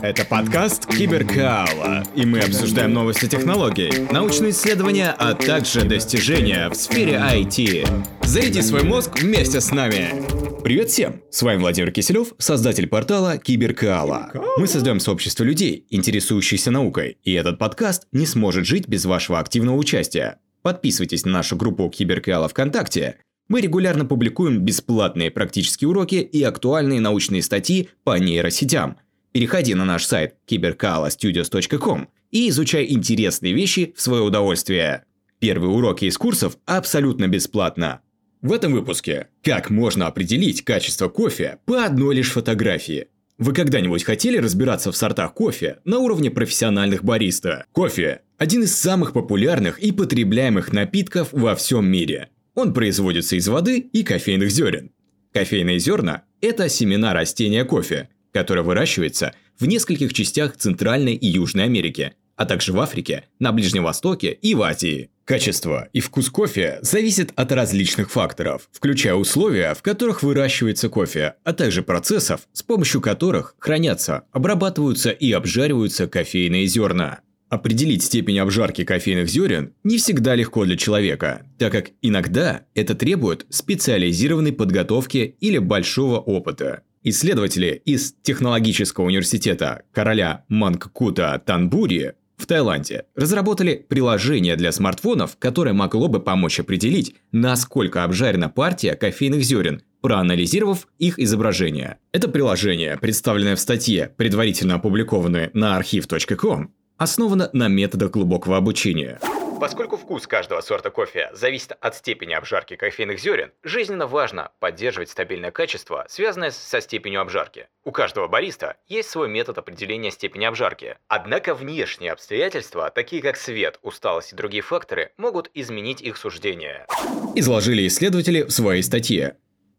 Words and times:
Это 0.00 0.24
подкаст 0.24 0.86
Киберкаала, 0.86 2.02
и 2.14 2.24
мы 2.24 2.38
обсуждаем 2.38 2.94
новости 2.94 3.28
технологий, 3.28 4.10
научные 4.10 4.52
исследования, 4.52 5.14
а 5.18 5.34
также 5.34 5.82
достижения 5.82 6.70
в 6.70 6.74
сфере 6.74 7.16
IT. 7.16 7.86
Заряди 8.24 8.62
свой 8.62 8.84
мозг 8.84 9.20
вместе 9.20 9.60
с 9.60 9.70
нами. 9.72 10.24
Привет 10.64 10.88
всем! 10.88 11.20
С 11.30 11.42
вами 11.42 11.58
Владимир 11.58 11.92
Киселев, 11.92 12.28
создатель 12.38 12.86
портала 12.86 13.36
Киберкаала. 13.36 14.30
Мы 14.56 14.66
создаем 14.66 14.98
сообщество 14.98 15.44
людей, 15.44 15.86
интересующихся 15.90 16.70
наукой, 16.70 17.18
и 17.22 17.34
этот 17.34 17.58
подкаст 17.58 18.06
не 18.12 18.24
сможет 18.24 18.64
жить 18.64 18.88
без 18.88 19.04
вашего 19.04 19.40
активного 19.40 19.76
участия. 19.76 20.38
Подписывайтесь 20.62 21.26
на 21.26 21.32
нашу 21.32 21.54
группу 21.56 21.90
Киберкаала 21.90 22.48
ВКонтакте. 22.48 23.16
Мы 23.48 23.60
регулярно 23.60 24.06
публикуем 24.06 24.60
бесплатные 24.60 25.30
практические 25.30 25.88
уроки 25.88 26.14
и 26.14 26.42
актуальные 26.42 27.00
научные 27.00 27.42
статьи 27.42 27.90
по 28.04 28.18
нейросетям– 28.18 28.96
Переходи 29.36 29.74
на 29.74 29.84
наш 29.84 30.06
сайт 30.06 30.36
cyberkalastudios.com 30.48 32.08
и 32.30 32.48
изучай 32.48 32.86
интересные 32.88 33.52
вещи 33.52 33.92
в 33.94 34.00
свое 34.00 34.22
удовольствие. 34.22 35.04
Первые 35.40 35.72
уроки 35.72 36.06
из 36.06 36.16
курсов 36.16 36.56
абсолютно 36.64 37.28
бесплатно. 37.28 38.00
В 38.40 38.50
этом 38.50 38.72
выпуске 38.72 39.26
как 39.44 39.68
можно 39.68 40.06
определить 40.06 40.64
качество 40.64 41.10
кофе 41.10 41.58
по 41.66 41.84
одной 41.84 42.14
лишь 42.14 42.30
фотографии. 42.30 43.08
Вы 43.36 43.52
когда-нибудь 43.52 44.04
хотели 44.04 44.38
разбираться 44.38 44.90
в 44.90 44.96
сортах 44.96 45.34
кофе 45.34 45.80
на 45.84 45.98
уровне 45.98 46.30
профессиональных 46.30 47.04
бариста? 47.04 47.66
Кофе– 47.72 48.22
один 48.38 48.62
из 48.62 48.74
самых 48.74 49.12
популярных 49.12 49.78
и 49.80 49.92
потребляемых 49.92 50.72
напитков 50.72 51.28
во 51.32 51.54
всем 51.56 51.86
мире. 51.86 52.30
Он 52.54 52.72
производится 52.72 53.36
из 53.36 53.46
воды 53.48 53.80
и 53.80 54.02
кофейных 54.02 54.50
зерен. 54.50 54.92
Кофейные 55.34 55.78
зерна– 55.78 56.22
это 56.40 56.70
семена 56.70 57.12
растения 57.12 57.66
кофе, 57.66 58.08
которая 58.36 58.62
выращивается 58.62 59.32
в 59.58 59.64
нескольких 59.64 60.12
частях 60.12 60.58
Центральной 60.58 61.14
и 61.14 61.26
Южной 61.26 61.64
Америки, 61.64 62.12
а 62.36 62.44
также 62.44 62.74
в 62.74 62.78
Африке, 62.78 63.24
на 63.38 63.50
Ближнем 63.50 63.84
Востоке 63.84 64.30
и 64.30 64.54
в 64.54 64.60
Азии. 64.60 65.08
Качество 65.24 65.88
и 65.94 66.00
вкус 66.00 66.28
кофе 66.28 66.78
зависят 66.82 67.32
от 67.34 67.50
различных 67.50 68.10
факторов, 68.10 68.68
включая 68.70 69.14
условия, 69.14 69.72
в 69.72 69.80
которых 69.80 70.22
выращивается 70.22 70.90
кофе, 70.90 71.36
а 71.44 71.54
также 71.54 71.82
процессов, 71.82 72.42
с 72.52 72.62
помощью 72.62 73.00
которых 73.00 73.54
хранятся, 73.58 74.24
обрабатываются 74.32 75.08
и 75.08 75.32
обжариваются 75.32 76.06
кофейные 76.06 76.66
зерна. 76.66 77.20
Определить 77.48 78.02
степень 78.02 78.38
обжарки 78.38 78.84
кофейных 78.84 79.30
зерен 79.30 79.72
не 79.82 79.96
всегда 79.96 80.34
легко 80.34 80.66
для 80.66 80.76
человека, 80.76 81.46
так 81.56 81.72
как 81.72 81.92
иногда 82.02 82.66
это 82.74 82.94
требует 82.94 83.46
специализированной 83.48 84.52
подготовки 84.52 85.36
или 85.40 85.56
большого 85.56 86.18
опыта. 86.18 86.82
Исследователи 87.08 87.80
из 87.84 88.14
Технологического 88.22 89.04
университета 89.04 89.82
короля 89.92 90.44
Мангкута 90.48 91.40
Танбури 91.46 92.14
в 92.36 92.46
Таиланде 92.46 93.04
разработали 93.14 93.86
приложение 93.88 94.56
для 94.56 94.72
смартфонов, 94.72 95.36
которое 95.38 95.72
могло 95.72 96.08
бы 96.08 96.18
помочь 96.18 96.58
определить, 96.58 97.14
насколько 97.30 98.02
обжарена 98.02 98.48
партия 98.48 98.94
кофейных 98.94 99.44
зерен, 99.44 99.82
проанализировав 100.00 100.88
их 100.98 101.20
изображение. 101.20 101.98
Это 102.10 102.26
приложение, 102.28 102.98
представленное 103.00 103.54
в 103.54 103.60
статье, 103.60 104.12
предварительно 104.16 104.74
опубликованной 104.74 105.50
на 105.52 105.76
архив.com, 105.76 106.72
основано 106.96 107.50
на 107.52 107.68
методах 107.68 108.10
глубокого 108.10 108.56
обучения. 108.56 109.20
Поскольку 109.58 109.96
вкус 109.96 110.26
каждого 110.26 110.60
сорта 110.60 110.90
кофе 110.90 111.30
зависит 111.32 111.72
от 111.80 111.94
степени 111.96 112.34
обжарки 112.34 112.76
кофейных 112.76 113.18
зерен, 113.18 113.52
жизненно 113.62 114.06
важно 114.06 114.50
поддерживать 114.60 115.08
стабильное 115.08 115.50
качество, 115.50 116.04
связанное 116.08 116.50
со 116.50 116.80
степенью 116.80 117.22
обжарки. 117.22 117.68
У 117.84 117.90
каждого 117.90 118.28
бариста 118.28 118.76
есть 118.86 119.08
свой 119.08 119.28
метод 119.28 119.56
определения 119.58 120.10
степени 120.10 120.44
обжарки. 120.44 120.98
Однако 121.08 121.54
внешние 121.54 122.12
обстоятельства, 122.12 122.90
такие 122.90 123.22
как 123.22 123.36
свет, 123.36 123.78
усталость 123.82 124.32
и 124.32 124.36
другие 124.36 124.62
факторы, 124.62 125.12
могут 125.16 125.50
изменить 125.54 126.02
их 126.02 126.18
суждение. 126.18 126.86
Изложили 127.34 127.86
исследователи 127.86 128.42
в 128.42 128.50
своей 128.50 128.82
статье. 128.82 129.38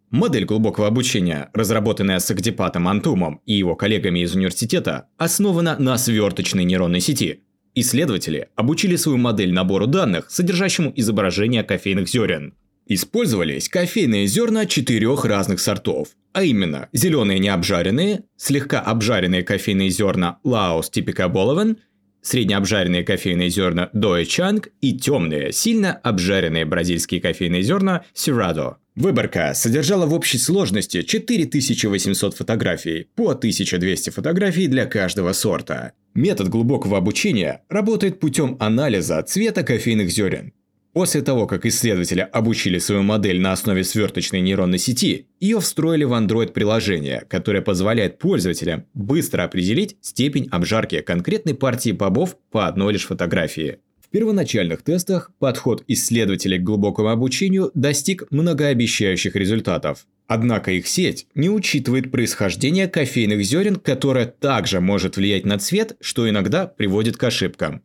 Модель 0.09 0.45
глубокого 0.45 0.87
обучения, 0.87 1.49
разработанная 1.53 2.19
с 2.19 2.31
Агдипатом 2.31 2.87
Антумом 2.87 3.41
и 3.45 3.53
его 3.53 3.75
коллегами 3.75 4.19
из 4.19 4.33
университета, 4.33 5.09
основана 5.17 5.77
на 5.77 5.97
сверточной 5.97 6.63
нейронной 6.63 7.01
сети– 7.01 7.43
Исследователи 7.79 8.47
обучили 8.55 8.95
свою 8.95 9.19
модель 9.19 9.53
набору 9.53 9.85
данных, 9.85 10.31
содержащему 10.31 10.91
изображение 10.95 11.61
кофейных 11.61 12.09
зерен. 12.09 12.55
Использовались 12.87 13.69
кофейные 13.69 14.25
зерна 14.25 14.65
четырех 14.65 15.25
разных 15.25 15.59
сортов, 15.59 16.07
а 16.33 16.41
именно 16.41 16.89
зеленые 16.91 17.37
необжаренные, 17.37 18.23
слегка 18.35 18.79
обжаренные 18.79 19.43
кофейные 19.43 19.91
зерна 19.91 20.39
Laos 20.43 20.85
Typica 20.91 21.31
Bolivan, 21.31 21.77
среднеобжаренные 22.23 23.03
кофейные 23.03 23.49
зерна 23.49 23.91
Doi 23.93 24.23
Chang 24.23 24.65
и 24.81 24.97
темные, 24.97 25.51
сильно 25.53 25.93
обжаренные 25.93 26.65
бразильские 26.65 27.21
кофейные 27.21 27.61
зерна 27.61 28.05
Cerrado. 28.15 28.77
Выборка 28.95 29.53
содержала 29.53 30.07
в 30.07 30.13
общей 30.15 30.39
сложности 30.39 31.03
4800 31.03 32.35
фотографий, 32.35 33.07
по 33.15 33.29
1200 33.29 34.09
фотографий 34.09 34.65
для 34.65 34.87
каждого 34.87 35.33
сорта. 35.33 35.93
Метод 36.17 36.49
глубокого 36.49 36.97
обучения 36.97 37.61
работает 37.69 38.19
путем 38.19 38.57
анализа 38.59 39.21
цвета 39.21 39.61
кофейных 39.61 40.09
зерен. 40.09 40.51
После 40.91 41.21
того, 41.21 41.45
как 41.45 41.67
исследователи 41.67 42.21
обучили 42.21 42.79
свою 42.79 43.03
модель 43.03 43.39
на 43.39 43.51
основе 43.51 43.83
сверточной 43.83 44.41
нейронной 44.41 44.79
сети, 44.79 45.27
ее 45.39 45.59
встроили 45.59 46.05
в 46.05 46.13
Android-приложение, 46.13 47.23
которое 47.29 47.61
позволяет 47.61 48.17
пользователям 48.17 48.85
быстро 48.95 49.43
определить 49.43 49.95
степень 50.01 50.47
обжарки 50.49 51.01
конкретной 51.01 51.53
партии 51.53 51.91
бобов 51.91 52.35
по 52.49 52.65
одной 52.65 52.93
лишь 52.93 53.05
фотографии. 53.05 53.77
В 54.01 54.09
первоначальных 54.09 54.81
тестах 54.81 55.29
подход 55.37 55.83
исследователей 55.87 56.57
к 56.57 56.63
глубокому 56.63 57.09
обучению 57.09 57.69
достиг 57.75 58.23
многообещающих 58.31 59.35
результатов. 59.35 60.07
Однако 60.27 60.71
их 60.71 60.87
сеть 60.87 61.27
не 61.35 61.49
учитывает 61.49 62.11
происхождение 62.11 62.87
кофейных 62.87 63.43
зерен, 63.43 63.77
которое 63.77 64.25
также 64.25 64.81
может 64.81 65.15
влиять 65.15 65.45
на 65.45 65.57
цвет, 65.57 65.95
что 66.01 66.29
иногда 66.29 66.67
приводит 66.67 67.15
к 67.15 67.23
ошибкам. 67.23 67.81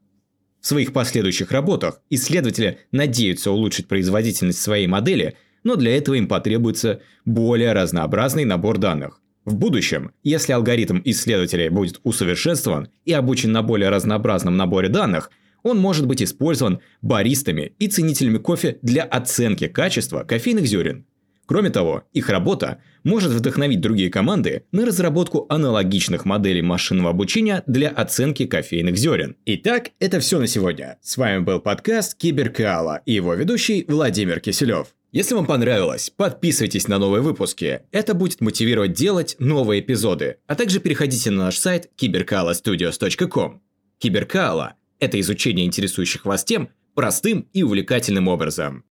В 0.60 0.66
своих 0.66 0.92
последующих 0.92 1.52
работах 1.52 2.00
исследователи 2.10 2.78
надеются 2.90 3.50
улучшить 3.50 3.88
производительность 3.88 4.60
своей 4.60 4.86
модели, 4.86 5.36
но 5.64 5.76
для 5.76 5.96
этого 5.96 6.16
им 6.16 6.26
потребуется 6.26 7.00
более 7.24 7.72
разнообразный 7.72 8.44
набор 8.44 8.78
данных. 8.78 9.20
В 9.44 9.54
будущем, 9.54 10.12
если 10.22 10.52
алгоритм 10.52 11.00
исследователей 11.04 11.68
будет 11.68 12.00
усовершенствован 12.02 12.88
и 13.04 13.12
обучен 13.12 13.52
на 13.52 13.62
более 13.62 13.88
разнообразном 13.88 14.56
наборе 14.56 14.88
данных– 14.88 15.30
он 15.62 15.78
может 15.78 16.06
быть 16.06 16.22
использован 16.22 16.80
баристами 17.00 17.74
и 17.78 17.88
ценителями 17.88 18.38
кофе 18.38 18.78
для 18.82 19.04
оценки 19.04 19.68
качества 19.68 20.24
кофейных 20.24 20.66
зерен. 20.66 21.06
Кроме 21.52 21.68
того, 21.68 22.04
их 22.14 22.30
работа 22.30 22.78
может 23.04 23.30
вдохновить 23.30 23.82
другие 23.82 24.08
команды 24.08 24.64
на 24.72 24.86
разработку 24.86 25.44
аналогичных 25.50 26.24
моделей 26.24 26.62
машинного 26.62 27.10
обучения 27.10 27.62
для 27.66 27.90
оценки 27.90 28.46
кофейных 28.46 28.96
зерен. 28.96 29.36
Итак, 29.44 29.90
это 30.00 30.18
все 30.20 30.38
на 30.38 30.46
сегодня. 30.46 30.96
С 31.02 31.18
вами 31.18 31.40
был 31.40 31.60
подкаст 31.60 32.14
Киберкаала 32.16 33.02
и 33.04 33.12
его 33.12 33.34
ведущий 33.34 33.84
Владимир 33.86 34.40
Киселев. 34.40 34.94
Если 35.10 35.34
вам 35.34 35.44
понравилось, 35.44 36.08
подписывайтесь 36.08 36.88
на 36.88 36.96
новые 36.96 37.20
выпуски. 37.20 37.82
Это 37.90 38.14
будет 38.14 38.40
мотивировать 38.40 38.94
делать 38.94 39.36
новые 39.38 39.82
эпизоды. 39.82 40.38
А 40.46 40.54
также 40.54 40.80
переходите 40.80 41.30
на 41.30 41.44
наш 41.44 41.58
сайт 41.58 41.90
cyberkalastudios.com. 42.00 43.60
Киберкаала– 43.98 44.76
это 45.00 45.20
изучение 45.20 45.66
интересующих 45.66 46.24
вас 46.24 46.44
тем 46.44 46.70
простым 46.94 47.46
и 47.52 47.62
увлекательным 47.62 48.28
образом. 48.28 48.84